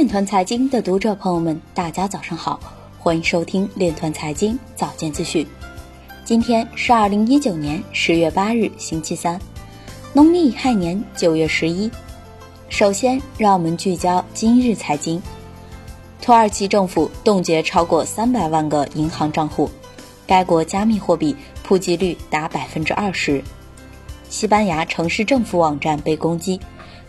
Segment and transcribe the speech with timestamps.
[0.00, 2.58] 链团财经的读者朋友们，大家早上好，
[2.98, 5.46] 欢迎收听链团财经早间资讯。
[6.24, 9.38] 今天是二零一九年十月八日，星期三，
[10.14, 11.90] 农历亥年九月十一。
[12.70, 15.22] 首先，让我们聚焦今日财经。
[16.22, 19.70] 土耳其政府冻结超过三百万个银行账户，
[20.26, 23.44] 该国加密货币普及率达百分之二十。
[24.30, 26.58] 西班牙城市政府网站被攻击，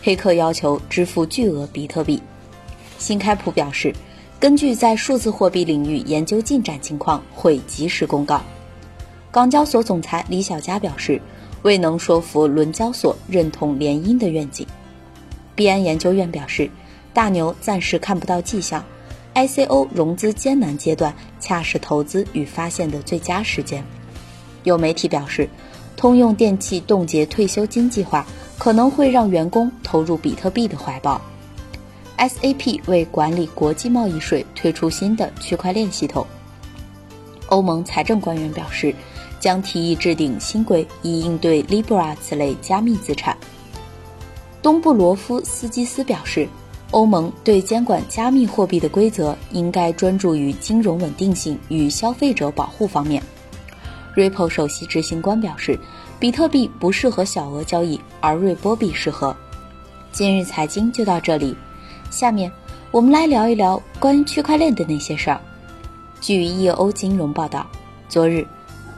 [0.03, 2.21] 黑客要求支付巨额比特币。
[3.01, 3.95] 新开普表示，
[4.39, 8.43] 根据在数字货币领域研究进展情况，会及时公告。
[9.31, 11.19] 港交所总裁李小加表示，
[11.63, 14.67] 未能说服伦交所认同联姻的愿景。
[15.55, 16.69] 币安研究院表示，
[17.11, 18.83] 大牛暂时看不到迹象
[19.33, 23.83] ，ICO 融资艰难阶段恰是投资与发现的最佳时间。
[24.63, 25.49] 有媒体表示，
[25.97, 28.27] 通用电气冻结退休金计划，
[28.59, 31.19] 可能会让员工投入比特币的怀抱。
[32.21, 36.23] SAP 为管理国际贸易税推出新的区块链系统。
[37.47, 38.93] 欧盟财政官员表示，
[39.39, 43.35] 将提议制定新规以应对 Libra 此类加密资产。
[44.61, 46.47] 东布罗夫斯基斯表示，
[46.91, 53.21] 欧盟对监管加密货币的规则应该专注于金融稳定性与消费者保护方面。
[54.15, 55.79] Ripple 首席执行官表示，
[56.19, 59.35] 比特币不适合小额交易，而瑞波币适合。
[60.11, 61.57] 今日财经就到这里。
[62.11, 62.51] 下面
[62.91, 65.39] 我们来聊一聊关于区块链的那些事儿。
[66.19, 67.65] 据 EO 金融报道，
[68.07, 68.45] 昨日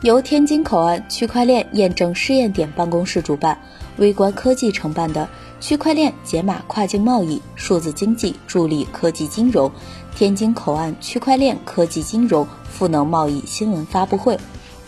[0.02, 3.58] 由天津口岸区块链验证试验点办公室主办、
[3.97, 5.30] 微观科技承办的
[5.61, 9.72] “区块链解码跨境贸易，数字经济助力科技金融”
[10.14, 14.38] 天津口岸区块链科技金融赋能贸易新闻发布会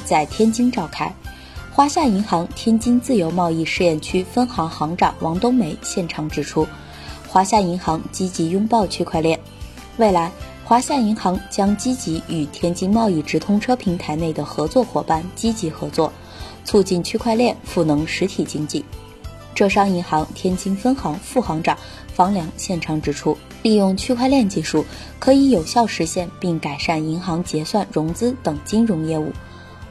[0.04, 1.14] 在天津召开。
[1.72, 6.68] 华夏银行天津自由贸易试验区分行行长王冬梅现场指出。
[7.36, 9.38] 华夏银行积极拥抱区块链，
[9.98, 10.32] 未来
[10.64, 16.10] 华夏银行将积极与天津贸易直通车平台内的合作伙伴积极合作，
[16.64, 18.86] 促进区块链赋能实体经济。
[19.54, 24.86] 浙商银行天津分行副行长房良现场指出，利用区块链技术
[25.20, 29.34] 可以有效实现并改善银行结算、融资等金融业务。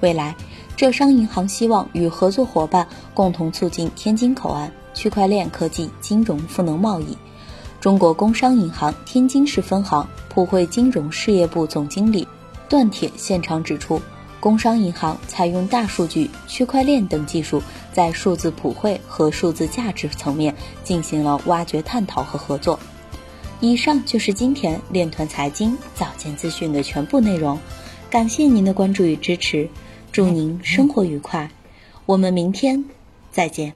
[0.00, 0.34] 未来，
[0.76, 7.14] 浙商银行希望与合作伙伴共同促进天津口岸区块链科技金融赋能贸易。
[7.84, 12.26] 中国工商银行天津市分行普惠金融事业部总经理
[12.66, 14.00] 段铁现场指出，
[14.40, 17.62] 工商银行采用大数据、区块链等技术，
[17.92, 22.80] 在数字普惠和数字价值层面进行了挖掘探讨和合作。
[23.60, 27.58] 以上就是今天链团财经早间资讯的全部内容，
[28.08, 29.68] 感谢您的关注与支持，
[30.10, 31.50] 祝您生活愉快，
[32.06, 32.82] 我们明天
[33.30, 33.74] 再见。